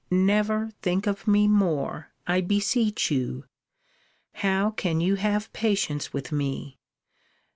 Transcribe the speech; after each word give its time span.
Never 0.09 0.71
think 0.81 1.05
of 1.05 1.27
me 1.27 1.47
more 1.47 2.09
I 2.25 2.41
beseech 2.41 3.11
you 3.11 3.45
How 4.33 4.71
can 4.71 4.99
you 4.99 5.13
have 5.13 5.53
patience 5.53 6.11
with 6.11 6.31
me? 6.31 6.79